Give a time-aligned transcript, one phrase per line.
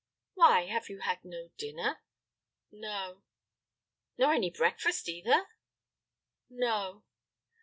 [0.33, 1.99] "Why, have you had no dinner?"
[2.71, 3.21] "No."
[4.17, 5.45] "Nor any breakfast, either?"
[6.49, 7.03] "No."